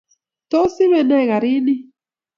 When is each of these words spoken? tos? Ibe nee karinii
tos? 0.49 0.73
Ibe 0.83 0.99
nee 1.09 1.25
karinii 1.29 1.79